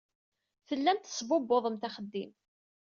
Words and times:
Tellamt 0.67 1.03
tesbubbuḍemt 1.05 1.87
axeddim. 1.87 2.31